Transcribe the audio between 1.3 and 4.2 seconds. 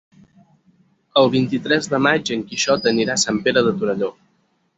vint-i-tres de maig en Quixot anirà a Sant Pere de Torelló.